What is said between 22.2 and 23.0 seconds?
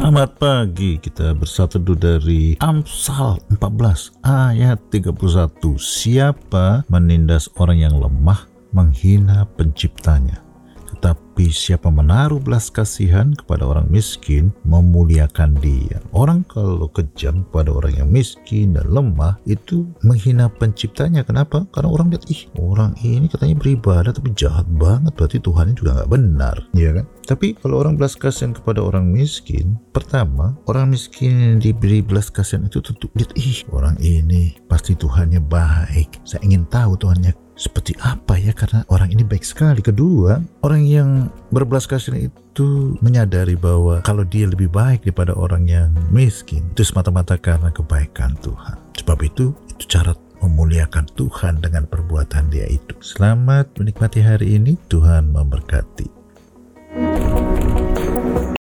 ih orang